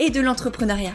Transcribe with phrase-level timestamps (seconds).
[0.00, 0.94] et de l'entrepreneuriat.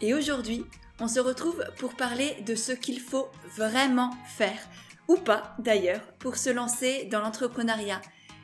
[0.00, 0.64] Et aujourd'hui,
[0.98, 4.58] on se retrouve pour parler de ce qu'il faut vraiment faire,
[5.06, 8.00] ou pas d'ailleurs, pour se lancer dans l'entrepreneuriat,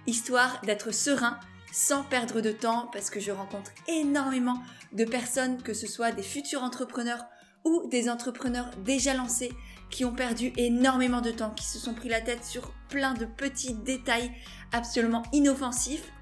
[0.06, 1.40] histoire d'être serein
[1.72, 6.22] sans perdre de temps parce que je rencontre énormément de personnes, que ce soit des
[6.22, 7.24] futurs entrepreneurs
[7.64, 9.52] ou des entrepreneurs déjà lancés
[9.88, 13.24] qui ont perdu énormément de temps, qui se sont pris la tête sur plein de
[13.24, 14.30] petits détails
[14.72, 16.12] absolument inoffensifs.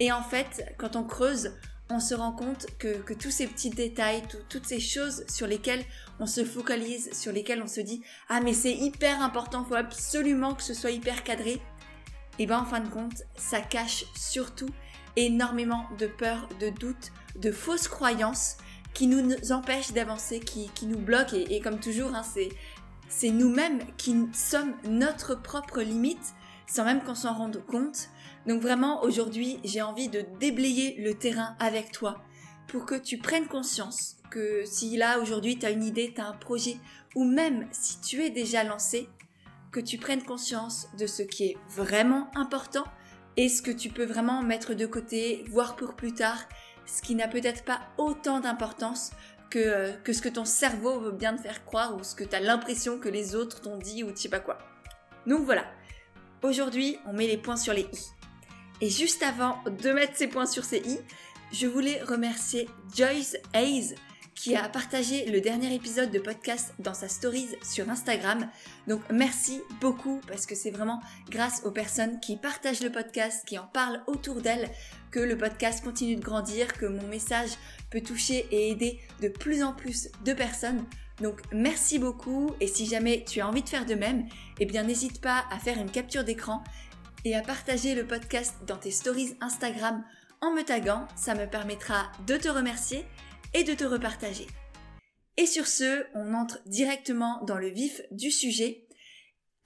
[0.00, 1.52] Et en fait, quand on creuse,
[1.90, 5.84] on se rend compte que, tous ces petits détails, toutes ces choses sur lesquelles
[6.20, 10.54] on se focalise, sur lesquelles on se dit ah mais c'est hyper important, faut absolument
[10.54, 11.60] que ce soit hyper cadré.
[12.38, 14.70] Et ben en fin de compte, ça cache surtout
[15.16, 18.56] énormément de peur, de doutes, de fausses croyances
[18.94, 21.36] qui nous empêchent d'avancer, qui, nous bloquent.
[21.36, 22.22] Et, comme toujours, hein,
[23.08, 26.34] c'est nous-mêmes qui sommes notre propre limite
[26.66, 28.08] sans même qu'on s'en rende compte.
[28.48, 32.24] Donc vraiment, aujourd'hui, j'ai envie de déblayer le terrain avec toi
[32.66, 36.26] pour que tu prennes conscience que si là, aujourd'hui, tu as une idée, tu as
[36.26, 36.78] un projet,
[37.14, 39.10] ou même si tu es déjà lancé,
[39.70, 42.84] que tu prennes conscience de ce qui est vraiment important
[43.36, 46.42] et ce que tu peux vraiment mettre de côté, voir pour plus tard,
[46.86, 49.10] ce qui n'a peut-être pas autant d'importance
[49.50, 52.24] que, euh, que ce que ton cerveau veut bien te faire croire ou ce que
[52.24, 54.56] tu as l'impression que les autres t'ont dit ou tu sais pas quoi.
[55.26, 55.66] Donc voilà,
[56.42, 58.08] aujourd'hui on met les points sur les i.
[58.80, 60.98] Et juste avant de mettre ces points sur ces i,
[61.52, 63.94] je voulais remercier Joyce Hayes
[64.38, 68.48] qui a partagé le dernier épisode de podcast dans sa stories sur Instagram.
[68.86, 73.58] Donc merci beaucoup parce que c'est vraiment grâce aux personnes qui partagent le podcast, qui
[73.58, 74.70] en parlent autour d'elles,
[75.10, 77.50] que le podcast continue de grandir, que mon message
[77.90, 80.84] peut toucher et aider de plus en plus de personnes.
[81.20, 84.28] Donc merci beaucoup et si jamais tu as envie de faire de même,
[84.60, 86.62] eh bien n'hésite pas à faire une capture d'écran
[87.24, 90.04] et à partager le podcast dans tes stories Instagram
[90.40, 93.04] en me taguant, ça me permettra de te remercier
[93.54, 94.46] et de te repartager.
[95.36, 98.86] Et sur ce, on entre directement dans le vif du sujet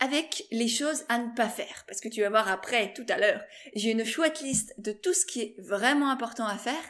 [0.01, 1.85] avec les choses à ne pas faire.
[1.87, 3.43] Parce que tu vas voir après, tout à l'heure,
[3.75, 6.83] j'ai une chouette liste de tout ce qui est vraiment important à faire.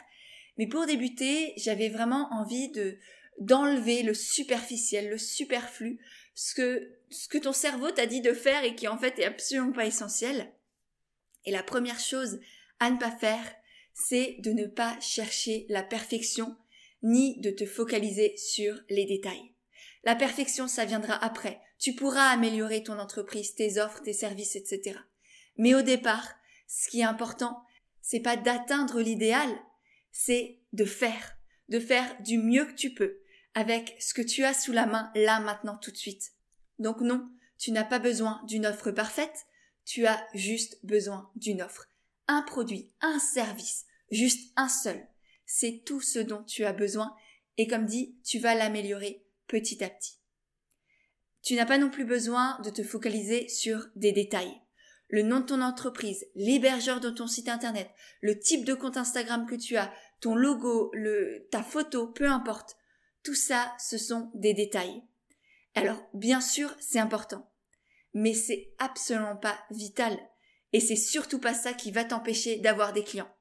[0.57, 2.97] Mais pour débuter, j'avais vraiment envie de
[3.39, 5.99] d'enlever le superficiel, le superflu,
[6.35, 9.25] ce que, ce que ton cerveau t'a dit de faire et qui en fait est
[9.25, 10.53] absolument pas essentiel.
[11.45, 12.39] Et la première chose
[12.79, 13.45] à ne pas faire,
[13.93, 16.55] c'est de ne pas chercher la perfection
[17.03, 19.53] ni de te focaliser sur les détails.
[20.03, 21.61] La perfection, ça viendra après.
[21.77, 24.97] Tu pourras améliorer ton entreprise, tes offres, tes services, etc.
[25.57, 26.33] Mais au départ,
[26.67, 27.63] ce qui est important,
[28.01, 29.49] c'est pas d'atteindre l'idéal,
[30.11, 31.37] c'est de faire,
[31.69, 33.19] de faire du mieux que tu peux,
[33.55, 36.31] avec ce que tu as sous la main là maintenant tout de suite.
[36.79, 39.45] Donc non, tu n'as pas besoin d'une offre parfaite,
[39.85, 41.87] tu as juste besoin d'une offre.
[42.27, 45.07] Un produit, un service, juste un seul
[45.45, 47.15] c'est tout ce dont tu as besoin
[47.57, 50.17] et comme dit, tu vas l'améliorer petit à petit.
[51.43, 54.61] Tu n'as pas non plus besoin de te focaliser sur des détails.
[55.09, 57.89] Le nom de ton entreprise, l'hébergeur de ton site internet,
[58.21, 60.91] le type de compte Instagram que tu as, ton logo,
[61.51, 62.75] ta photo, peu importe.
[63.23, 65.03] Tout ça, ce sont des détails.
[65.75, 67.49] Alors, bien sûr, c'est important.
[68.13, 70.17] Mais c'est absolument pas vital.
[70.71, 73.33] Et c'est surtout pas ça qui va t'empêcher d'avoir des clients.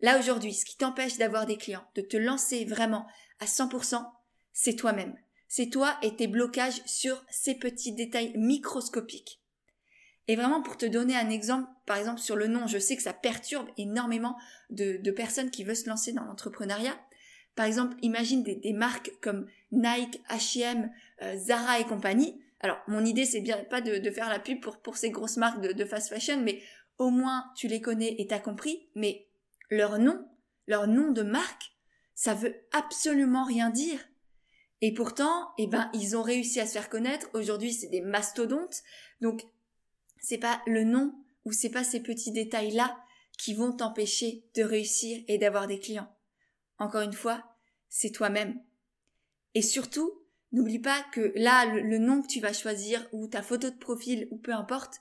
[0.00, 3.06] Là aujourd'hui, ce qui t'empêche d'avoir des clients, de te lancer vraiment
[3.38, 4.04] à 100%,
[4.52, 5.16] c'est toi-même.
[5.48, 9.40] C'est toi et tes blocages sur ces petits détails microscopiques.
[10.28, 13.02] Et vraiment pour te donner un exemple, par exemple sur le nom, je sais que
[13.02, 14.36] ça perturbe énormément
[14.70, 16.98] de, personnes qui veulent se lancer dans l'entrepreneuriat.
[17.54, 20.90] Par exemple, imagine des, marques comme Nike, H&M,
[21.36, 22.40] Zara et compagnie.
[22.60, 25.60] Alors, mon idée, c'est bien pas de, faire la pub pour, pour ces grosses marques
[25.60, 26.62] de, de fast fashion, mais
[26.98, 28.88] au moins tu les connais et t'as compris.
[28.94, 29.26] Mais
[29.70, 30.24] leur nom,
[30.66, 31.72] leur nom de marque,
[32.14, 33.98] ça veut absolument rien dire.
[34.80, 37.28] Et pourtant, eh ben, ils ont réussi à se faire connaître.
[37.34, 38.82] Aujourd'hui, c'est des mastodontes.
[39.20, 39.42] Donc,
[40.20, 41.14] c'est pas le nom
[41.44, 42.96] ou c'est pas ces petits détails-là
[43.38, 46.08] qui vont t'empêcher de réussir et d'avoir des clients.
[46.82, 47.44] Encore une fois,
[47.88, 48.60] c'est toi-même.
[49.54, 50.20] Et surtout,
[50.50, 54.26] n'oublie pas que là, le, nom que tu vas choisir ou ta photo de profil
[54.32, 54.96] ou peu importe,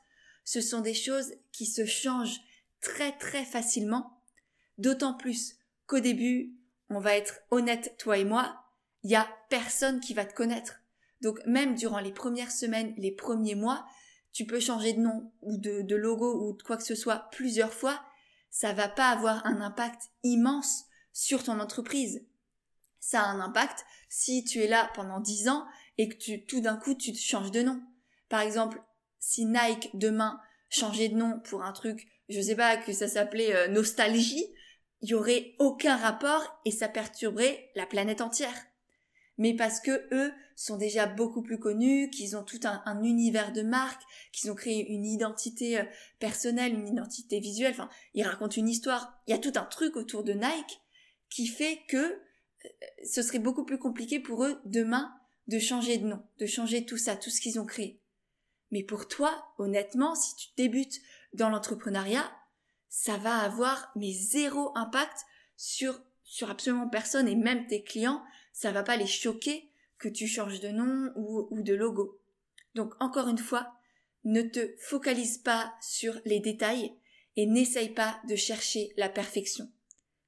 [0.46, 2.40] ce sont des choses qui se changent
[2.82, 4.22] très très facilement
[4.78, 5.56] D'autant plus
[5.88, 6.56] qu'au début,
[6.90, 8.64] on va être honnête, toi et moi,
[9.02, 10.82] il y a personne qui va te connaître.
[11.22, 13.88] Donc même durant les premières semaines, les premiers mois,
[14.34, 17.28] tu peux changer de nom ou de, de logo ou de quoi que ce soit
[17.32, 18.00] plusieurs fois,
[18.52, 22.26] ça va pas avoir un impact immense sur ton entreprise.
[23.00, 25.66] Ça a un impact si tu es là pendant 10 ans
[25.98, 27.82] et que tu, tout d'un coup, tu changes de nom.
[28.30, 28.82] Par exemple,
[29.20, 33.56] si Nike demain changeait de nom pour un truc, je sais pas, que ça s'appelait
[33.56, 34.46] euh, Nostalgie,
[35.02, 38.56] il y aurait aucun rapport et ça perturberait la planète entière.
[39.38, 43.52] Mais parce que eux sont déjà beaucoup plus connus, qu'ils ont tout un, un, univers
[43.54, 45.84] de marque, qu'ils ont créé une identité euh,
[46.20, 49.22] personnelle, une identité visuelle, enfin, ils racontent une histoire.
[49.28, 50.81] Il y a tout un truc autour de Nike
[51.32, 52.70] qui fait que euh,
[53.04, 55.12] ce serait beaucoup plus compliqué pour eux demain
[55.48, 58.00] de changer de nom, de changer tout ça, tout ce qu'ils ont créé.
[58.70, 61.02] Mais pour toi, honnêtement, si tu débutes
[61.34, 62.32] dans l'entrepreneuriat,
[62.90, 65.26] ça va avoir mais zéro impact
[65.58, 68.24] sur sur absolument personne et même tes clients,
[68.54, 72.22] ça va pas les choquer que tu changes de nom ou, ou de logo.
[72.74, 73.74] Donc encore une fois,
[74.24, 76.94] ne te focalise pas sur les détails
[77.36, 79.70] et n'essaye pas de chercher la perfection.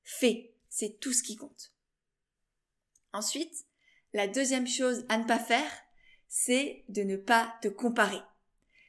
[0.04, 1.72] Fais, c'est tout ce qui compte.
[3.14, 3.68] Ensuite,
[4.12, 5.72] la deuxième chose à ne pas faire,
[6.28, 8.22] c'est de ne pas te comparer.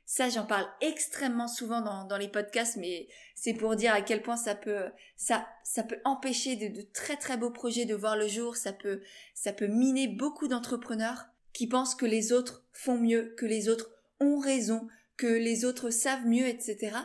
[0.06, 4.38] Ça, j'en parle extrêmement souvent dans, les podcasts, mais c'est pour dire à quel point
[4.38, 4.86] ça peut,
[5.16, 8.56] ça, ça peut empêcher de, de, très très beaux projets de voir le jour.
[8.56, 9.02] Ça peut,
[9.34, 13.90] ça peut miner beaucoup d'entrepreneurs qui pensent que les autres font mieux, que les autres
[14.20, 14.88] ont raison,
[15.18, 16.96] que les autres savent mieux, etc.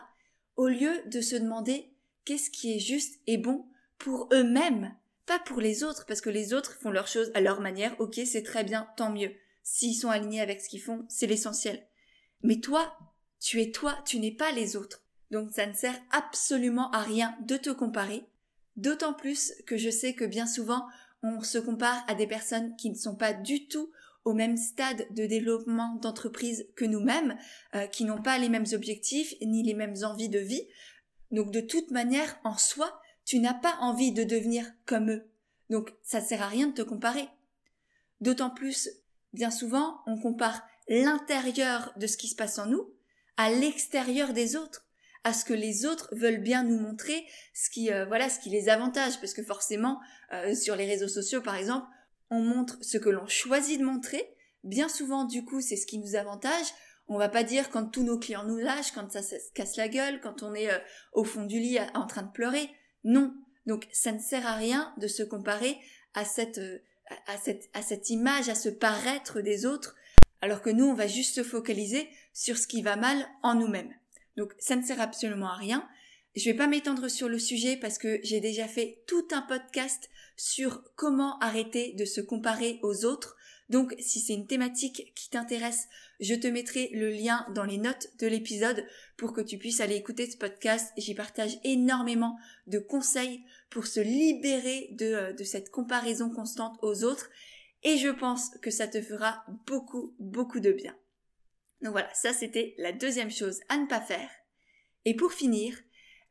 [0.56, 1.92] Au lieu de se demander
[2.24, 3.69] qu'est-ce qui est juste et bon
[4.00, 4.96] pour eux-mêmes
[5.30, 8.20] pas pour les autres, parce que les autres font leurs choses à leur manière, ok,
[8.26, 9.32] c'est très bien, tant mieux.
[9.62, 11.86] S'ils sont alignés avec ce qu'ils font, c'est l'essentiel.
[12.42, 12.98] Mais toi,
[13.40, 15.04] tu es toi, tu n'es pas les autres.
[15.30, 18.26] Donc ça ne sert absolument à rien de te comparer,
[18.76, 20.88] d'autant plus que je sais que bien souvent,
[21.22, 23.92] on se compare à des personnes qui ne sont pas du tout
[24.26, 27.38] au même stade de développement d'entreprise que nous-mêmes,
[27.76, 30.68] euh, qui n'ont pas les mêmes objectifs ni les mêmes envies de vie.
[31.30, 33.00] Donc de toute manière, en soi,
[33.30, 35.30] tu n'as pas envie de devenir comme eux.
[35.70, 37.30] Donc ça ne sert à rien de te comparer.
[38.22, 38.90] D'autant plus,
[39.34, 42.92] bien souvent, on compare l'intérieur de ce qui se passe en nous
[43.38, 44.88] à l'extérieur des autres,
[45.24, 47.24] à ce que les autres veulent bien nous montrer,
[47.54, 50.00] ce qui euh, voilà, ce qui les avantage, parce que forcément,
[50.34, 51.86] euh, sur les réseaux sociaux par exemple,
[52.32, 54.36] on montre ce que l'on choisit de montrer.
[54.64, 56.66] Bien souvent, du coup, c'est ce qui nous avantage.
[57.08, 59.88] On va pas dire quand tous nos clients nous lâchent, quand ça, se casse la
[59.88, 60.80] gueule, quand on est euh,
[61.14, 62.72] au fond du lit en train de pleurer.
[63.04, 63.34] Non.
[63.66, 65.78] Donc ça ne sert à rien de se comparer
[66.14, 66.80] à cette, euh,
[67.28, 69.96] à cette, à cette image, à ce paraître des autres,
[70.42, 73.94] alors que nous, on va juste se focaliser sur ce qui va mal en nous-mêmes.
[74.38, 75.88] Donc ça ne sert absolument à rien.
[76.36, 80.10] Je vais pas m'étendre sur le sujet parce que j'ai déjà fait tout un podcast
[80.38, 83.36] sur comment arrêter de se comparer aux autres.
[83.70, 85.88] Donc si c'est une thématique qui t'intéresse,
[86.20, 88.86] je te mettrai le lien dans les notes de l'épisode
[89.16, 90.92] pour que tu puisses aller écouter ce podcast.
[90.98, 97.04] J'y partage énormément de conseils pour se libérer de, euh, de cette comparaison constante aux
[97.04, 97.30] autres
[97.84, 100.96] et je pense que ça te fera beaucoup, beaucoup de bien.
[101.82, 104.30] Donc voilà, ça c'était la deuxième chose à ne pas faire.
[105.06, 105.78] Et pour finir,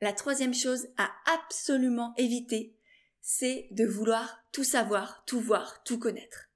[0.00, 2.76] la troisième chose à absolument éviter,
[3.20, 6.47] c'est de vouloir tout savoir, tout voir, tout connaître.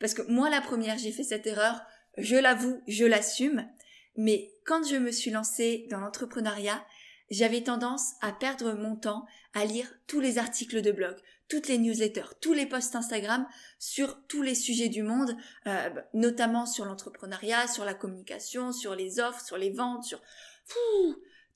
[0.00, 1.80] Parce que moi la première, j'ai fait cette erreur
[2.18, 3.68] je l'avoue, je l'assume,
[4.16, 6.84] mais quand je me suis lancée dans l'entrepreneuriat,
[7.30, 11.16] j'avais tendance à perdre mon temps à lire tous les articles de blog,
[11.48, 13.46] toutes les newsletters, tous les posts Instagram
[13.78, 15.36] sur tous les sujets du monde,
[15.66, 20.20] euh, notamment sur l'entrepreneuriat, sur la communication, sur les offres, sur les ventes, sur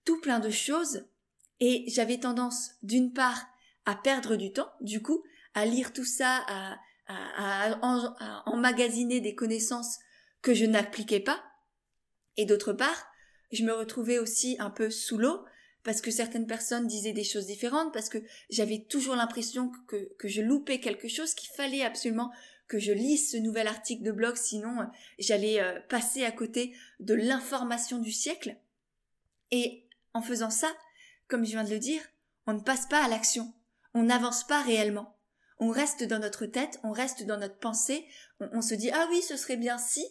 [0.05, 1.07] tout plein de choses.
[1.61, 3.47] Et j'avais tendance, d'une part,
[3.85, 9.35] à perdre du temps, du coup, à lire tout ça, à, à, à emmagasiner des
[9.35, 9.99] connaissances
[10.41, 11.43] que je n'appliquais pas.
[12.37, 13.07] Et d'autre part,
[13.53, 15.45] je me retrouvais aussi un peu sous l'eau
[15.83, 18.19] parce que certaines personnes disaient des choses différentes, parce que
[18.51, 22.31] j'avais toujours l'impression que, que je loupais quelque chose, qu'il fallait absolument
[22.69, 24.85] que je lise ce nouvel article de blog, sinon euh,
[25.19, 28.57] j'allais euh, passer à côté de l'information du siècle.
[29.51, 30.69] Et en faisant ça,
[31.29, 32.01] comme je viens de le dire,
[32.47, 33.53] on ne passe pas à l'action,
[33.93, 35.19] on n'avance pas réellement.
[35.65, 38.05] On reste dans notre tête, on reste dans notre pensée,
[38.41, 40.05] on, se dit ah oui ce serait bien si,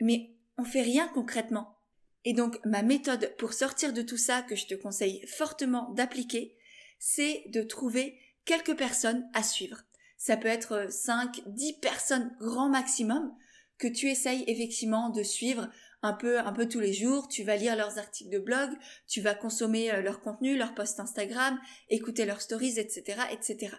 [0.00, 1.80] mais on fait rien concrètement.
[2.24, 6.56] Et donc ma méthode pour sortir de tout ça que je te conseille fortement d'appliquer,
[7.00, 9.82] c'est de trouver quelques personnes à suivre.
[10.16, 13.34] Ça peut être 5, 10 personnes grand maximum
[13.78, 15.68] que tu essayes effectivement de suivre
[16.02, 18.70] un peu, un peu tous les jours, tu vas lire leurs articles de blog,
[19.08, 21.58] tu vas consommer euh, leur contenu, leurs posts Instagram,
[21.88, 23.74] écouter leurs stories, etc., etc.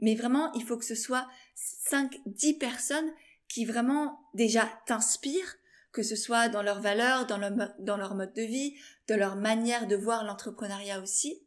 [0.00, 3.10] Mais vraiment, il faut que ce soit 5, 10 personnes
[3.48, 5.56] qui vraiment déjà t'inspirent,
[5.92, 8.74] que ce soit dans leurs valeurs, dans leur, dans leur mode de vie,
[9.08, 11.42] de leur manière de voir l'entrepreneuriat aussi,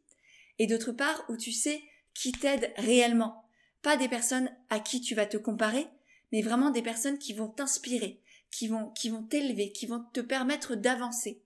[0.58, 1.82] et d'autre part où tu sais
[2.14, 3.44] qui t'aident réellement.
[3.82, 5.86] Pas des personnes à qui tu vas te comparer,
[6.32, 10.20] mais vraiment des personnes qui vont t'inspirer, qui vont, qui vont t'élever, qui vont te
[10.20, 11.42] permettre d'avancer.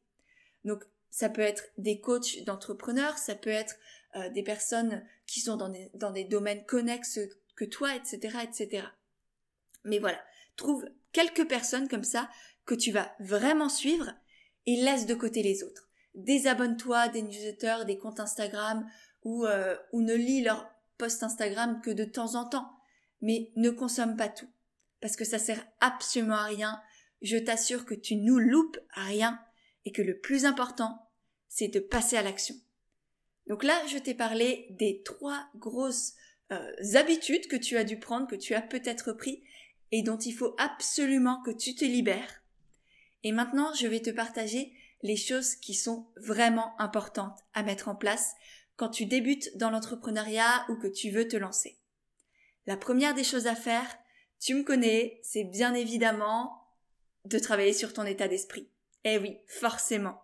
[0.64, 3.76] Donc, ça peut être des coachs d'entrepreneurs, ça peut être
[4.16, 7.20] euh, des personnes qui sont dans des, dans des domaines connexes
[7.56, 8.86] que toi, etc., etc.
[9.84, 10.20] Mais voilà,
[10.56, 12.28] trouve quelques personnes comme ça
[12.64, 14.12] que tu vas vraiment suivre
[14.66, 15.88] et laisse de côté les autres.
[16.14, 18.88] Désabonne-toi des newsletters, des comptes Instagram
[19.22, 22.70] ou, euh, ou ne lis leurs posts Instagram que de temps en temps.
[23.20, 24.48] Mais ne consomme pas tout.
[25.00, 26.80] Parce que ça sert absolument à rien.
[27.22, 29.40] Je t'assure que tu nous loupes à rien
[29.84, 31.10] et que le plus important,
[31.48, 32.54] c'est de passer à l'action.
[33.46, 36.14] Donc là, je t'ai parlé des trois grosses
[36.52, 39.42] euh, habitudes que tu as dû prendre, que tu as peut-être pris
[39.92, 42.42] et dont il faut absolument que tu te libères.
[43.22, 44.72] Et maintenant, je vais te partager
[45.02, 48.34] les choses qui sont vraiment importantes à mettre en place
[48.76, 51.78] quand tu débutes dans l'entrepreneuriat ou que tu veux te lancer.
[52.66, 53.86] La première des choses à faire,
[54.40, 56.66] tu me connais, c'est bien évidemment
[57.24, 58.68] de travailler sur ton état d'esprit.
[59.04, 60.22] Eh oui, forcément.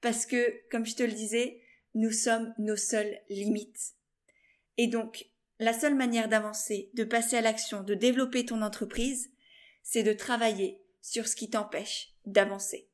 [0.00, 1.60] Parce que, comme je te le disais,
[1.94, 3.94] nous sommes nos seules limites.
[4.76, 5.26] Et donc,
[5.58, 9.30] la seule manière d'avancer, de passer à l'action, de développer ton entreprise,
[9.82, 12.88] c'est de travailler sur ce qui t'empêche d'avancer.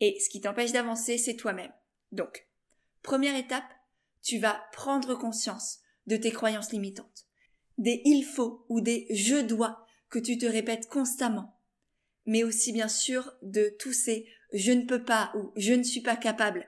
[0.00, 1.72] Et ce qui t'empêche d'avancer, c'est toi-même.
[2.12, 2.46] Donc,
[3.02, 3.64] première étape,
[4.22, 7.26] tu vas prendre conscience de tes croyances limitantes.
[7.78, 11.58] Des il faut ou des je dois que tu te répètes constamment.
[12.26, 16.00] Mais aussi bien sûr de tous ces je ne peux pas ou je ne suis
[16.00, 16.66] pas capable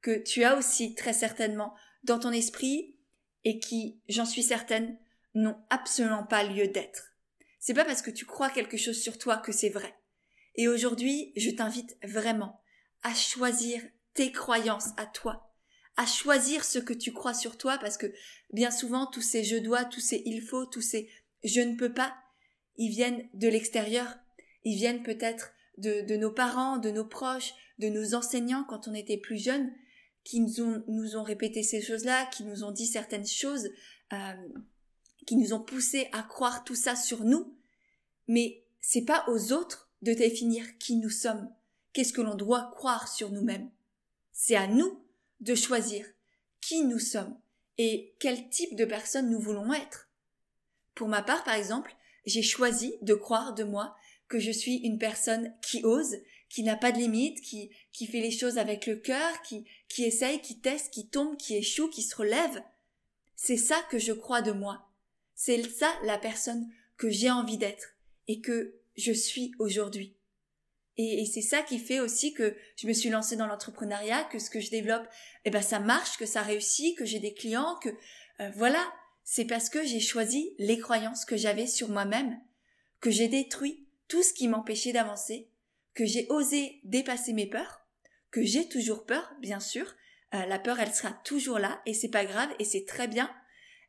[0.00, 1.74] que tu as aussi très certainement
[2.04, 2.96] dans ton esprit
[3.44, 4.98] et qui, j'en suis certaine,
[5.34, 7.14] n'ont absolument pas lieu d'être.
[7.60, 9.94] C'est pas parce que tu crois quelque chose sur toi que c'est vrai.
[10.54, 12.60] Et aujourd'hui, je t'invite vraiment
[13.02, 13.82] à choisir
[14.14, 15.52] tes croyances à toi,
[15.96, 18.12] à choisir ce que tu crois sur toi parce que
[18.52, 21.08] bien souvent tous ces je dois, tous ces il faut, tous ces
[21.44, 22.16] je ne peux pas,
[22.76, 24.16] ils viennent de l'extérieur,
[24.64, 28.94] ils viennent peut-être de, de, nos parents, de nos proches, de nos enseignants quand on
[28.94, 29.72] était plus jeunes,
[30.28, 33.70] qui nous ont, nous ont répété ces choses-là, qui nous ont dit certaines choses,
[34.12, 34.48] euh,
[35.26, 37.56] qui nous ont poussé à croire tout ça sur nous,
[38.26, 41.50] mais c'est pas aux autres de définir qui nous sommes,
[41.94, 43.70] qu'est-ce que l'on doit croire sur nous-mêmes?
[44.34, 45.02] C'est à nous
[45.40, 46.04] de choisir
[46.60, 47.34] qui nous sommes
[47.78, 50.10] et quel type de personne nous voulons être.
[50.94, 53.96] Pour ma part, par exemple, j'ai choisi de croire de moi
[54.28, 56.16] que je suis une personne qui ose,
[56.48, 60.04] qui n'a pas de limite, qui, qui fait les choses avec le cœur, qui, qui
[60.04, 62.62] essaye, qui teste, qui tombe, qui échoue, qui se relève.
[63.36, 64.88] C'est ça que je crois de moi.
[65.34, 67.94] C'est ça la personne que j'ai envie d'être
[68.26, 70.16] et que je suis aujourd'hui.
[70.96, 74.50] Et, c'est ça qui fait aussi que je me suis lancée dans l'entrepreneuriat, que ce
[74.50, 75.06] que je développe,
[75.44, 77.88] eh ben ça marche, que ça réussit, que j'ai des clients, que
[78.40, 78.84] euh, voilà,
[79.22, 82.40] c'est parce que j'ai choisi les croyances que j'avais sur moi-même,
[83.00, 85.48] que j'ai détruit tout ce qui m'empêchait d'avancer,
[85.98, 87.80] que j'ai osé dépasser mes peurs,
[88.30, 89.96] que j'ai toujours peur, bien sûr.
[90.32, 93.28] Euh, la peur, elle sera toujours là et c'est pas grave et c'est très bien.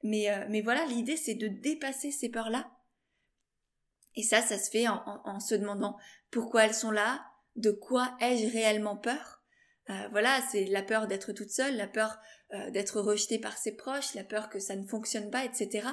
[0.01, 2.71] Mais, euh, mais voilà, l'idée c'est de dépasser ces peurs-là
[4.15, 5.97] et ça, ça se fait en, se demandant
[6.31, 7.23] pourquoi elles sont là,
[7.55, 9.43] de quoi ai-je réellement peur?
[9.91, 12.17] Euh, voilà, c'est la peur d'être toute seule, la peur
[12.71, 15.87] d'être rejetée par ses proches, la peur que ça ne fonctionne pas, etc.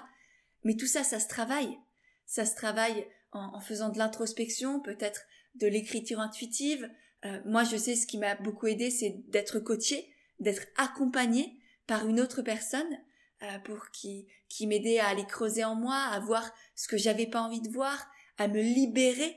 [0.64, 1.76] Mais tout ça, ça se travaille.
[2.24, 5.26] Ça se travaille en, faisant de l'introspection, peut-être
[5.60, 6.90] de l'écriture intuitive.
[7.24, 10.08] Euh, moi, je sais ce qui m'a beaucoup aidé, c'est d'être coachée,
[10.40, 12.98] d'être accompagnée par une autre personne
[13.42, 17.26] euh, pour qui, qui m'aidait à aller creuser en moi, à voir ce que j'avais
[17.26, 18.08] pas envie de voir,
[18.38, 19.36] à me libérer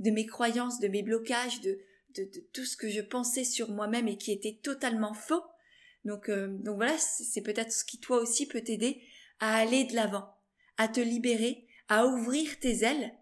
[0.00, 1.78] de mes croyances, de mes blocages, de,
[2.16, 5.42] de, de tout ce que je pensais sur moi-même et qui était totalement faux.
[6.04, 9.02] Donc, euh, donc voilà, c'est peut-être ce qui toi aussi peut t'aider
[9.40, 10.28] à aller de l'avant,
[10.76, 13.14] à te libérer, à ouvrir tes ailes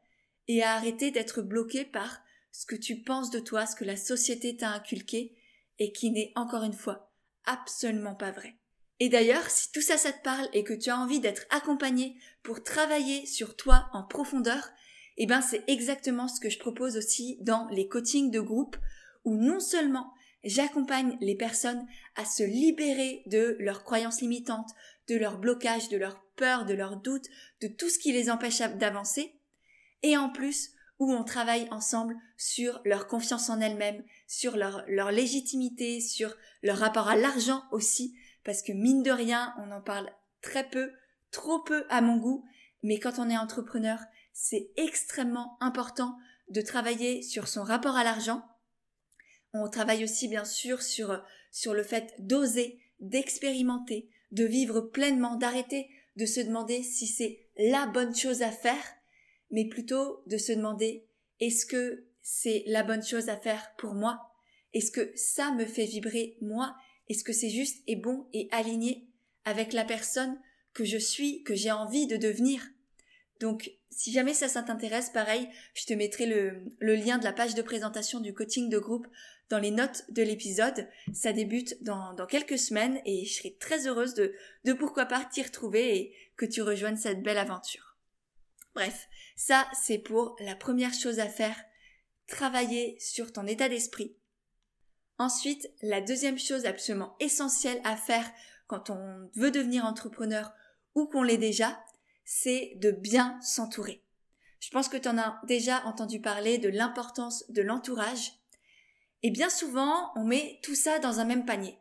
[0.49, 2.21] et à arrêter d'être bloqué par
[2.53, 5.35] ce que tu penses de toi, ce que la société t'a inculqué
[5.79, 7.13] et qui n'est encore une fois
[7.45, 8.57] absolument pas vrai.
[9.01, 12.17] Et d'ailleurs, si tout ça, ça te parle et que tu as envie d'être accompagné
[12.45, 14.71] pour travailler sur toi en profondeur,
[15.17, 18.77] eh ben, c'est exactement ce que je propose aussi dans les coachings de groupe
[19.25, 20.13] où non seulement
[20.45, 24.71] j'accompagne les personnes à se libérer de leurs croyances limitantes,
[25.09, 27.27] de leurs blocages, de leurs peurs, de leurs doutes,
[27.61, 29.35] de tout ce qui les empêche d'avancer,
[30.03, 30.71] et en plus,
[31.11, 37.09] on travaille ensemble sur leur confiance en elles-mêmes, sur leur, leur légitimité, sur leur rapport
[37.09, 40.91] à l'argent aussi, parce que mine de rien, on en parle très peu,
[41.31, 42.45] trop peu à mon goût,
[42.83, 43.99] mais quand on est entrepreneur,
[44.33, 46.17] c'est extrêmement important
[46.49, 48.43] de travailler sur son rapport à l'argent.
[49.55, 55.89] On travaille aussi bien sûr sur, sur le fait d'oser, d'expérimenter, de vivre pleinement, d'arrêter
[56.17, 58.83] de se demander si c'est la bonne chose à faire,
[59.53, 61.05] mais plutôt de se demander
[61.41, 64.33] est-ce que c'est la bonne chose à faire pour moi?
[64.73, 66.75] Est-ce que ça me fait vibrer moi?
[67.09, 69.07] Est-ce que c'est juste et bon et aligné
[69.45, 70.39] avec la personne
[70.73, 72.63] que je suis, que j'ai envie de devenir?
[73.41, 77.55] Donc, si jamais ça, ça t'intéresse, pareil, je te mettrai le, lien de la page
[77.55, 79.07] de présentation du coaching de groupe
[79.51, 80.89] dans les notes de l'épisode.
[81.13, 84.33] Ça débute dans, dans, quelques semaines et je serai très heureuse de,
[84.65, 87.97] de pourquoi pas t'y retrouver et que tu rejoignes cette belle aventure.
[88.75, 91.57] Bref, ça c'est pour la première chose à faire,
[92.27, 94.17] travailler sur ton état d'esprit.
[95.19, 98.29] Ensuite, la deuxième chose absolument essentielle à faire
[98.67, 100.53] quand on veut devenir entrepreneur
[100.95, 101.83] ou qu'on l'est déjà,
[102.25, 104.03] c'est de bien s'entourer.
[104.61, 108.33] Je pense que tu en as déjà entendu parler de l'importance de l'entourage.
[109.23, 111.79] Et bien souvent, on met tout ça dans un même panier.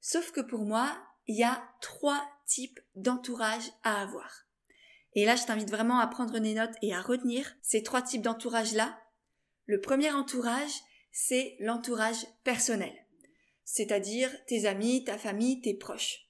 [0.00, 4.47] Sauf que pour moi, il y a trois types d'entourage à avoir.
[5.18, 8.22] Et là, je t'invite vraiment à prendre des notes et à retenir ces trois types
[8.22, 8.96] d'entourage-là.
[9.66, 10.70] Le premier entourage,
[11.10, 12.94] c'est l'entourage personnel.
[13.64, 16.28] C'est-à-dire tes amis, ta famille, tes proches.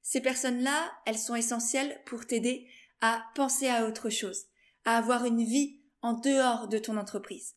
[0.00, 2.68] Ces personnes-là, elles sont essentielles pour t'aider
[3.00, 4.44] à penser à autre chose,
[4.84, 7.56] à avoir une vie en dehors de ton entreprise.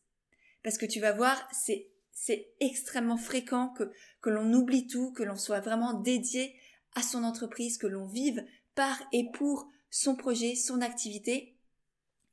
[0.64, 5.22] Parce que tu vas voir, c'est c'est extrêmement fréquent que, que l'on oublie tout, que
[5.22, 6.58] l'on soit vraiment dédié
[6.96, 11.56] à son entreprise, que l'on vive par et pour son projet, son activité.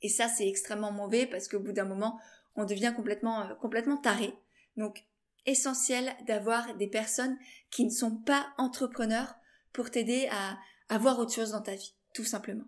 [0.01, 2.19] Et ça, c'est extrêmement mauvais parce qu'au bout d'un moment,
[2.55, 4.33] on devient complètement, euh, complètement taré.
[4.77, 5.05] Donc,
[5.45, 7.37] essentiel d'avoir des personnes
[7.69, 9.35] qui ne sont pas entrepreneurs
[9.73, 10.57] pour t'aider à
[10.89, 12.65] avoir autre chose dans ta vie, tout simplement.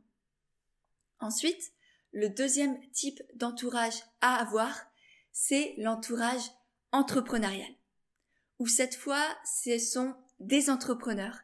[1.20, 1.72] Ensuite,
[2.12, 4.80] le deuxième type d'entourage à avoir,
[5.32, 6.52] c'est l'entourage
[6.92, 7.72] entrepreneurial.
[8.60, 11.40] Où cette fois, ce sont des entrepreneurs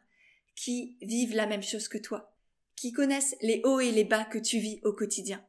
[0.54, 2.29] qui vivent la même chose que toi,
[2.80, 5.44] qui connaissent les hauts et les bas que tu vis au quotidien.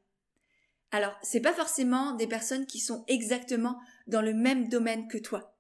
[0.92, 5.56] Alors, c'est pas forcément des personnes qui sont exactement dans le même domaine que toi.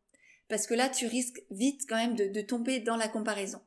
[0.49, 3.62] Parce que là, tu risques vite quand même de, de tomber dans la comparaison.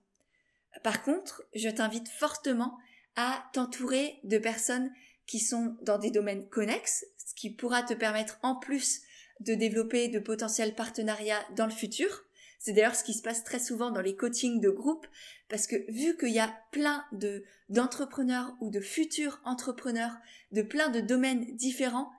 [0.83, 2.77] Par contre, je t'invite fortement
[3.17, 4.93] à t'entourer de personnes
[5.27, 9.01] qui sont dans des domaines connexes, ce qui pourra te permettre en plus
[9.40, 12.24] de développer de potentiels partenariats dans le futur.
[12.64, 15.07] C'est d'ailleurs ce qui se passe très souvent dans les coachings de groupe,
[15.50, 20.16] parce que vu qu'il y a plein de d'entrepreneurs ou de futurs entrepreneurs
[20.50, 22.11] de plein de domaines différents,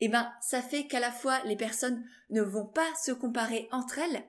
[0.00, 3.98] eh ben ça fait qu'à la fois les personnes ne vont pas se comparer entre
[3.98, 4.24] elles,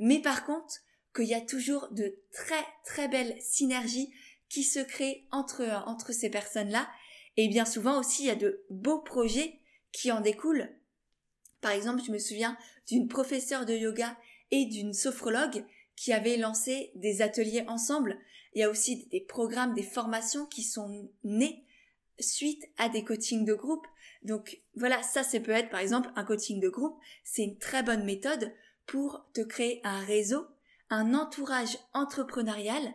[0.00, 0.80] mais par contre
[1.14, 4.12] qu'il y a toujours de très très belles synergies
[4.48, 6.88] qui se créent entre entre ces personnes-là,
[7.36, 9.60] et bien souvent aussi il y a de beaux projets
[9.92, 10.68] qui en découlent.
[11.60, 12.58] Par exemple, je me souviens
[12.88, 14.16] d'une professeure de yoga
[14.52, 15.64] et d'une sophrologue
[15.96, 18.16] qui avaient lancé des ateliers ensemble.
[18.54, 21.64] Il y a aussi des programmes, des formations qui sont nés
[22.20, 23.86] suite à des coachings de groupe.
[24.22, 26.96] Donc voilà, ça, ça peut être par exemple un coaching de groupe.
[27.24, 28.52] C'est une très bonne méthode
[28.86, 30.46] pour te créer un réseau,
[30.90, 32.94] un entourage entrepreneurial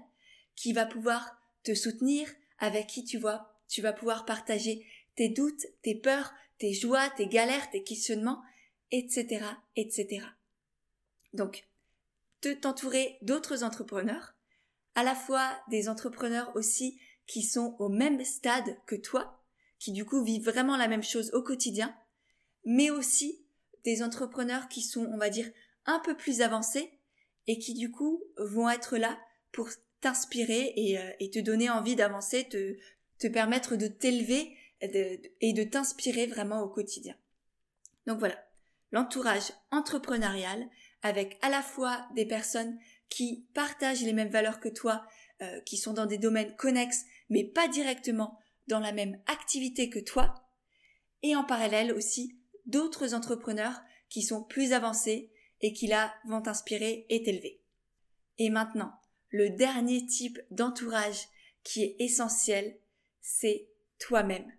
[0.56, 5.66] qui va pouvoir te soutenir, avec qui tu vois, tu vas pouvoir partager tes doutes,
[5.82, 8.42] tes peurs, tes joies, tes galères, tes questionnements,
[8.92, 9.44] etc.,
[9.76, 10.24] etc.
[11.38, 11.68] Donc,
[12.62, 14.36] t'entourer d'autres entrepreneurs,
[14.96, 19.44] à la fois des entrepreneurs aussi qui sont au même stade que toi,
[19.80, 21.96] qui du coup vivent vraiment la même chose au quotidien,
[22.66, 23.46] mais aussi
[23.84, 25.50] des entrepreneurs qui sont, on va dire,
[25.86, 27.00] un peu plus avancés
[27.46, 29.20] et qui du coup vont être là
[29.52, 29.70] pour
[30.02, 36.62] t'inspirer et, euh, te donner envie d'avancer, te permettre de t'élever et de t'inspirer vraiment
[36.62, 37.16] au quotidien.
[38.08, 38.38] Donc voilà,
[38.92, 40.68] l'entourage entrepreneurial,
[41.02, 42.80] avec à la fois des personnes
[43.10, 45.06] qui partagent les mêmes valeurs que toi,
[45.42, 50.00] euh, qui sont dans des domaines connexes, mais pas directement dans la même activité que
[50.00, 50.34] toi,
[51.24, 53.80] et en parallèle aussi d'autres entrepreneurs
[54.10, 55.32] qui sont plus avancés
[55.62, 57.62] et qui là vont t'inspirer et t'élever.
[58.38, 58.94] Et maintenant,
[59.30, 61.28] le dernier type d'entourage
[61.64, 62.78] qui est essentiel,
[63.22, 63.68] c'est
[64.00, 64.52] toi-même.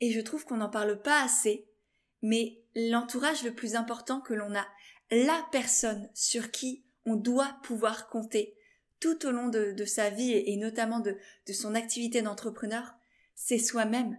[0.00, 1.68] Et je trouve qu'on n'en parle pas assez,
[2.22, 4.66] mais l'entourage le plus important que l'on a
[5.10, 8.54] la personne sur qui on doit pouvoir compter
[9.00, 12.94] tout au long de, sa vie et, notamment de, de son activité d'entrepreneur,
[13.34, 14.18] c'est soi-même.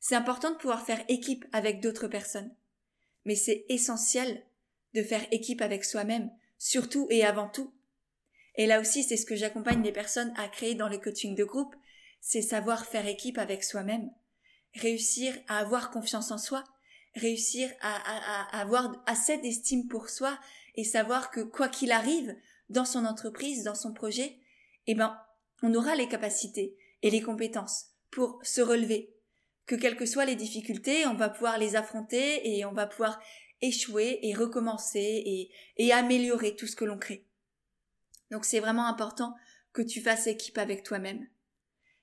[0.00, 2.54] C'est important de pouvoir faire équipe avec d'autres personnes.
[3.26, 4.42] Mais c'est essentiel
[4.94, 7.74] de faire équipe avec soi-même, surtout et avant tout.
[8.54, 11.44] Et là aussi, c'est ce que j'accompagne les personnes à créer dans le coaching de
[11.44, 11.76] groupe,
[12.20, 14.10] c'est savoir faire équipe avec soi-même,
[14.74, 16.64] réussir à avoir confiance en soi,
[17.18, 20.38] réussir à, avoir assez d'estime pour soi
[20.74, 22.34] et savoir que quoi qu'il arrive
[22.68, 24.38] dans son entreprise, dans son projet,
[24.86, 25.18] eh ben,
[25.62, 29.14] on aura les capacités et les compétences pour se relever.
[29.66, 33.20] Que quelles que soient les difficultés, on va pouvoir les affronter et on va pouvoir
[33.60, 37.26] échouer et recommencer et, et améliorer tout ce que l'on crée.
[38.30, 39.34] Donc c'est vraiment important
[39.72, 41.26] que tu fasses équipe avec toi-même.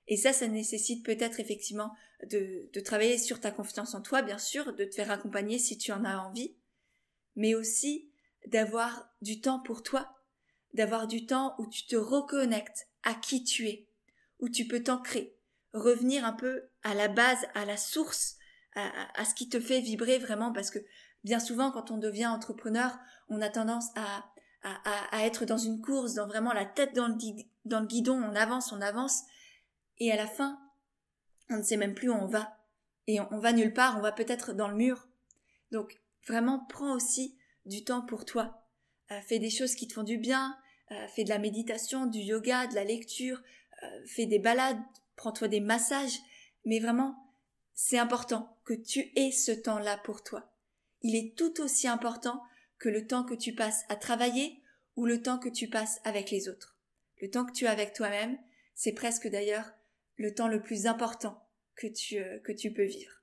[0.08, 1.91] Et ça, ça nécessite peut-être effectivement
[2.30, 5.78] de, de travailler sur ta confiance en toi, bien sûr, de te faire accompagner si
[5.78, 6.56] tu en as envie,
[7.36, 8.12] mais aussi
[8.48, 10.15] d'avoir du temps pour toi,
[10.74, 13.88] d'avoir du temps où tu te reconnectes à qui tu es,
[14.39, 15.36] où tu peux t'ancrer,
[15.74, 18.38] revenir un peu à la base, à la source,
[18.76, 20.80] à, à, ce qui te fait vibrer vraiment, parce que
[21.24, 22.98] bien souvent, quand on devient entrepreneur,
[23.30, 24.26] on a tendance à,
[24.63, 27.15] à, à être dans une course, dans vraiment la tête dans le,
[27.65, 29.24] dans le guidon, on avance, on avance,
[29.99, 30.60] et à la fin,
[31.49, 32.58] on ne sait même plus où on va.
[33.08, 35.08] Et on, va nulle part, on va peut-être dans le mur.
[35.71, 38.67] Donc, vraiment, prends aussi du temps pour toi.
[39.12, 40.58] Euh, fais des choses qui te font du bien,
[40.91, 43.41] euh, fais de la méditation, du yoga, de la lecture,
[43.84, 44.81] euh, fais des balades,
[45.15, 46.17] prends-toi des massages.
[46.65, 47.15] Mais vraiment,
[47.73, 50.51] c'est important que tu aies ce temps-là pour toi.
[51.01, 52.41] Il est tout aussi important
[52.79, 54.62] que le temps que tu passes à travailler
[54.95, 56.75] ou le temps que tu passes avec les autres.
[57.21, 58.38] Le temps que tu as avec toi-même,
[58.73, 59.71] c'est presque d'ailleurs
[60.17, 63.21] le temps le plus important que tu, euh, que tu peux vivre.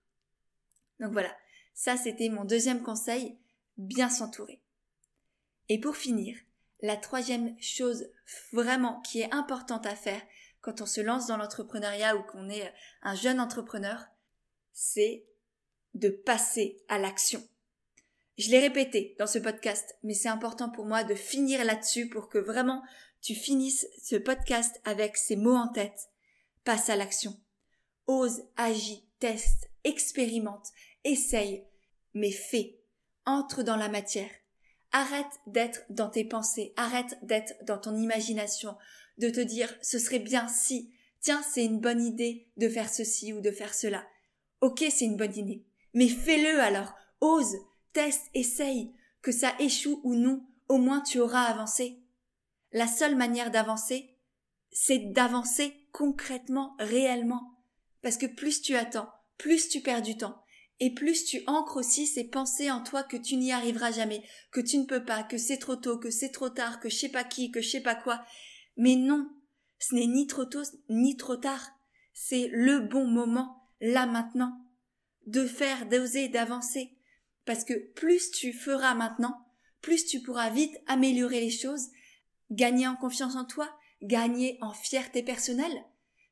[1.00, 1.34] Donc voilà,
[1.74, 3.38] ça c'était mon deuxième conseil,
[3.76, 4.62] bien s'entourer.
[5.68, 6.36] Et pour finir,
[6.80, 8.10] la troisième chose
[8.52, 10.20] vraiment qui est importante à faire
[10.60, 14.04] quand on se lance dans l'entrepreneuriat ou qu'on est un jeune entrepreneur,
[14.72, 15.24] c'est
[15.94, 17.42] de passer à l'action.
[18.38, 22.28] Je l'ai répété dans ce podcast, mais c'est important pour moi de finir là-dessus pour
[22.28, 22.82] que vraiment
[23.20, 26.10] tu finisses ce podcast avec ces mots en tête
[26.64, 27.36] passe à l'action.
[28.06, 30.68] Ose, agis, teste, expérimente,
[31.04, 31.64] essaye,
[32.14, 32.78] mais fais.
[33.24, 34.30] Entre dans la matière.
[34.90, 38.76] Arrête d'être dans tes pensées, arrête d'être dans ton imagination,
[39.18, 43.32] de te dire ce serait bien si, tiens, c'est une bonne idée de faire ceci
[43.32, 44.04] ou de faire cela.
[44.60, 45.64] Ok, c'est une bonne idée.
[45.94, 46.94] Mais fais-le alors.
[47.20, 47.56] Ose,
[47.92, 48.92] teste, essaye.
[49.22, 52.00] Que ça échoue ou non, au moins tu auras avancé.
[52.72, 54.11] La seule manière d'avancer,
[54.72, 57.62] c'est d'avancer concrètement, réellement.
[58.02, 60.42] Parce que plus tu attends, plus tu perds du temps.
[60.80, 64.60] Et plus tu ancres aussi ces pensées en toi que tu n'y arriveras jamais, que
[64.60, 67.08] tu ne peux pas, que c'est trop tôt, que c'est trop tard, que je sais
[67.08, 68.24] pas qui, que je sais pas quoi.
[68.76, 69.30] Mais non,
[69.78, 71.70] ce n'est ni trop tôt, ni trop tard.
[72.14, 74.58] C'est le bon moment, là maintenant,
[75.26, 76.96] de faire, d'oser, d'avancer.
[77.44, 79.46] Parce que plus tu feras maintenant,
[79.82, 81.88] plus tu pourras vite améliorer les choses,
[82.50, 85.84] gagner en confiance en toi, gagner en fierté personnelle,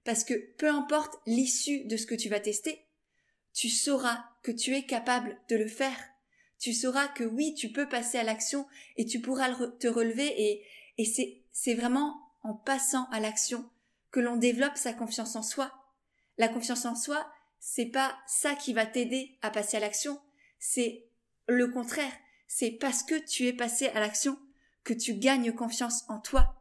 [0.04, 2.86] parce que peu importe l'issue de ce que tu vas tester,
[3.52, 5.98] tu sauras que tu es capable de le faire.
[6.58, 10.62] Tu sauras que oui, tu peux passer à l'action et tu pourras te relever
[10.98, 13.68] et, c'est, c'est vraiment en passant à l'action
[14.10, 15.72] que l'on développe sa confiance en soi.
[16.36, 20.20] La confiance en soi, c'est pas ça qui va t'aider à passer à l'action,
[20.58, 21.06] c'est
[21.46, 22.12] le contraire.
[22.46, 24.38] C'est parce que tu es passé à l'action
[24.84, 26.59] que tu gagnes confiance en toi.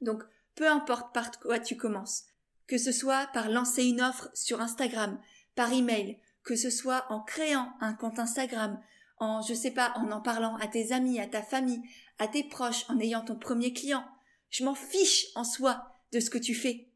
[0.00, 0.22] Donc,
[0.54, 2.24] peu importe par quoi tu commences,
[2.66, 5.20] que ce soit par lancer une offre sur Instagram,
[5.54, 8.80] par email, que ce soit en créant un compte Instagram,
[9.18, 11.82] en, je sais pas, en en parlant à tes amis, à ta famille,
[12.18, 14.04] à tes proches, en ayant ton premier client.
[14.48, 16.88] Je m'en fiche en soi de ce que tu fais.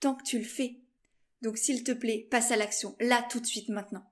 [0.00, 0.80] Tant que tu le fais.
[1.42, 4.04] Donc s'il te plaît, passe à l'action, là tout de suite maintenant.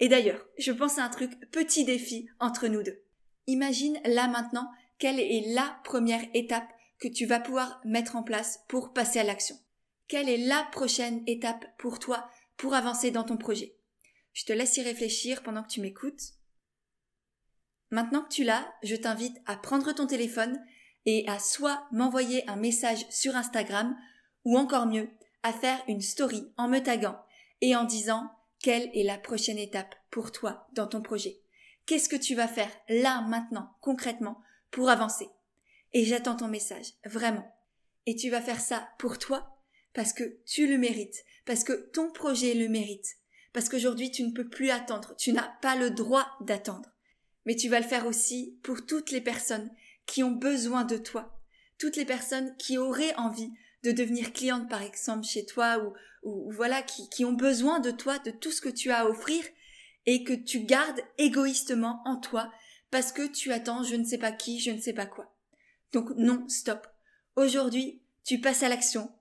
[0.00, 3.02] Et d'ailleurs, je pense à un truc, petit défi entre nous deux.
[3.46, 8.60] Imagine là maintenant quelle est la première étape que tu vas pouvoir mettre en place
[8.68, 9.56] pour passer à l'action.
[10.08, 13.76] Quelle est la prochaine étape pour toi pour avancer dans ton projet?
[14.32, 16.22] Je te laisse y réfléchir pendant que tu m'écoutes.
[17.90, 20.60] Maintenant que tu l'as, je t'invite à prendre ton téléphone
[21.06, 23.96] et à soit m'envoyer un message sur Instagram
[24.44, 25.08] ou encore mieux,
[25.42, 27.18] à faire une story en me taguant
[27.60, 28.30] et en disant
[28.60, 31.40] quelle est la prochaine étape pour toi dans ton projet.
[31.86, 35.28] Qu'est-ce que tu vas faire là maintenant concrètement pour avancer?
[35.96, 37.50] Et j'attends ton message, vraiment.
[38.04, 39.62] Et tu vas faire ça pour toi,
[39.94, 43.16] parce que tu le mérites, parce que ton projet le mérite,
[43.54, 46.90] parce qu'aujourd'hui tu ne peux plus attendre, tu n'as pas le droit d'attendre.
[47.46, 49.70] Mais tu vas le faire aussi pour toutes les personnes
[50.04, 51.40] qui ont besoin de toi,
[51.78, 53.50] toutes les personnes qui auraient envie
[53.82, 55.78] de devenir clientes par exemple chez toi
[56.22, 59.42] ou, voilà qui ont besoin de toi, de tout ce que tu as à offrir
[60.04, 62.52] et que tu gardes égoïstement en toi
[62.90, 65.32] parce que tu attends je ne sais pas qui, je ne sais pas quoi.
[65.92, 66.86] Donc non, stop.
[67.36, 69.12] Aujourd'hui, tu passes à l'action.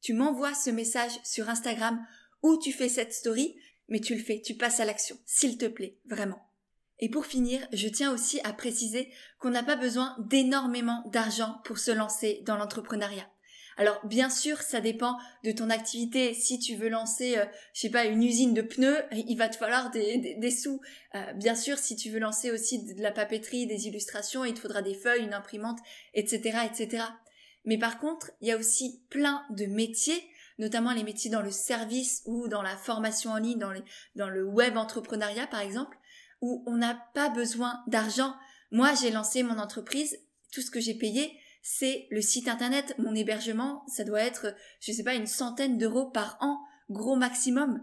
[0.00, 2.04] Tu m'envoies ce message sur Instagram
[2.42, 3.56] ou tu fais cette story,
[3.88, 6.50] mais tu le fais, tu passes à l'action, s'il te plaît, vraiment.
[7.00, 11.78] Et pour finir, je tiens aussi à préciser qu'on n'a pas besoin d'énormément d'argent pour
[11.78, 13.28] se lancer dans l'entrepreneuriat.
[13.76, 16.32] Alors bien sûr, ça dépend de ton activité.
[16.34, 19.56] Si tu veux lancer, euh, je sais pas, une usine de pneus, il va te
[19.56, 20.80] falloir des, sous.
[21.14, 24.60] Euh, bien sûr, si tu veux lancer aussi de la papeterie, des illustrations, il te
[24.60, 25.78] faudra des feuilles, une imprimante,
[26.14, 27.04] etc., etc.
[27.64, 30.22] Mais par contre, il y a aussi plein de métiers,
[30.58, 33.72] notamment les métiers dans le service ou dans la formation en ligne, dans,
[34.14, 35.96] dans le web entrepreneuriat par exemple,
[36.40, 38.34] où on n'a pas besoin d'argent.
[38.70, 40.18] Moi, j'ai lancé mon entreprise,
[40.52, 44.92] tout ce que j'ai payé, c'est le site internet, mon hébergement, ça doit être, je
[44.92, 47.82] sais pas, une centaine d'euros par an, gros maximum.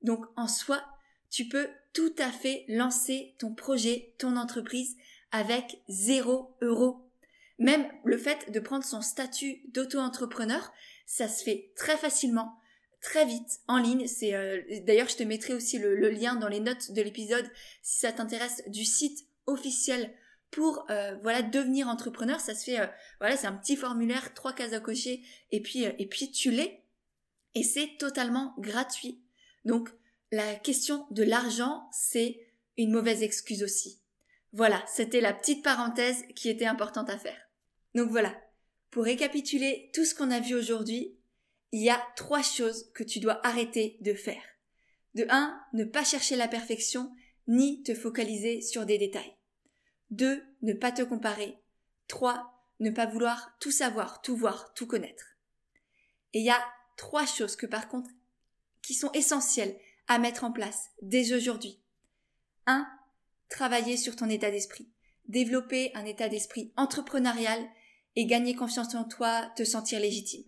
[0.00, 0.82] Donc en soi,
[1.28, 4.96] tu peux tout à fait lancer ton projet, ton entreprise
[5.30, 7.06] avec zéro euro.
[7.58, 10.72] Même le fait de prendre son statut d'auto-entrepreneur,
[11.04, 12.54] ça se fait très facilement,
[13.02, 14.06] très vite, en ligne.
[14.06, 17.50] C'est euh, d'ailleurs, je te mettrai aussi le, le lien dans les notes de l'épisode
[17.82, 20.14] si ça t'intéresse du site officiel
[20.50, 22.40] pour euh, voilà devenir entrepreneur.
[22.40, 22.86] Ça se fait euh,
[23.20, 26.50] voilà c'est un petit formulaire, trois cases à cocher et puis euh, et puis tu
[26.50, 26.84] l'es
[27.54, 29.22] et c'est totalement gratuit.
[29.64, 29.90] Donc
[30.32, 32.40] la question de l'argent c'est
[32.76, 34.00] une mauvaise excuse aussi.
[34.52, 37.38] Voilà, c'était la petite parenthèse qui était importante à faire.
[37.94, 38.34] Donc voilà,
[38.90, 41.18] pour récapituler tout ce qu'on a vu aujourd'hui,
[41.72, 44.42] il y a trois choses que tu dois arrêter de faire.
[45.14, 47.10] De un, ne pas chercher la perfection
[47.46, 49.37] ni te focaliser sur des détails.
[50.10, 50.42] 2.
[50.62, 51.58] Ne pas te comparer.
[52.08, 52.54] 3.
[52.80, 55.36] Ne pas vouloir tout savoir, tout voir, tout connaître.
[56.32, 56.64] Et il y a
[56.96, 58.10] trois choses que par contre,
[58.82, 61.80] qui sont essentielles à mettre en place dès aujourd'hui.
[62.66, 62.86] 1.
[63.48, 64.88] Travailler sur ton état d'esprit.
[65.26, 67.66] Développer un état d'esprit entrepreneurial
[68.16, 70.44] et gagner confiance en toi, te sentir légitime.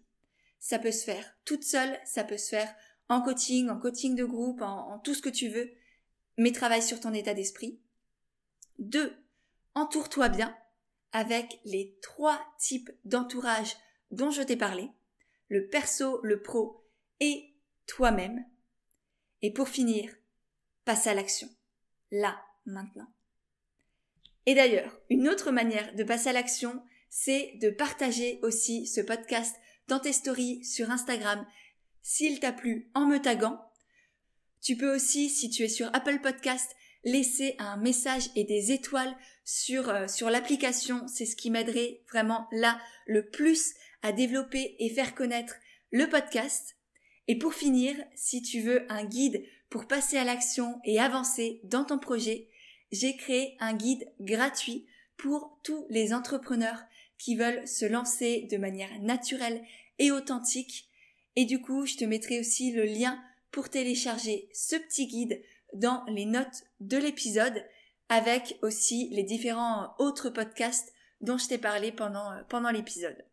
[0.59, 2.75] Ça peut se faire toute seule, ça peut se faire
[3.09, 5.71] en coaching, en coaching de groupe, en, en tout ce que tu veux,
[6.37, 7.81] mais travaille sur ton état d'esprit.
[8.79, 9.15] 2
[9.75, 10.57] entoure-toi bien
[11.13, 13.77] avec les trois types d'entourage
[14.11, 14.91] dont je t'ai parlé,
[15.49, 16.85] le perso, le pro
[17.21, 17.55] et
[17.87, 18.45] toi-même.
[19.43, 20.15] Et pour finir,
[20.85, 21.49] passe à l'action.
[22.11, 23.09] Là, maintenant.
[24.47, 29.57] Et d'ailleurs, une autre manière de passer à l'action, c'est de partager aussi ce podcast
[29.89, 31.47] dans tes stories sur Instagram
[32.03, 33.61] s'il t'a plu en me taguant.
[34.61, 39.15] Tu peux aussi, si tu es sur Apple Podcast, laisser un message et des étoiles
[39.45, 41.07] sur, euh, sur l'application.
[41.09, 45.55] C'est ce qui m'aiderait vraiment là le plus à développer et faire connaître
[45.91, 46.77] le podcast.
[47.29, 51.85] Et pour finir, si tu veux un guide pour passer à l'action et avancer dans
[51.85, 52.49] ton projet,
[52.93, 54.87] j'ai créé un guide gratuit
[55.17, 56.83] pour tous les entrepreneurs
[57.19, 59.63] qui veulent se lancer de manière naturelle
[59.99, 60.89] et authentique.
[61.37, 65.43] Et du coup, je te mettrai aussi le lien pour télécharger ce petit guide
[65.75, 67.65] dans les notes de l'épisode
[68.09, 73.25] avec aussi les différents autres podcasts dont je t'ai parlé pendant, euh, pendant l'épisode.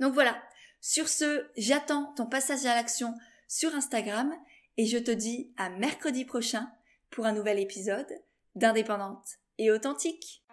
[0.00, 0.36] Donc voilà,
[0.80, 3.14] sur ce, j'attends ton passage à l'action
[3.48, 4.34] sur Instagram
[4.76, 6.70] et je te dis à mercredi prochain
[7.10, 8.08] pour un nouvel épisode
[8.54, 10.44] d'Indépendante et authentique.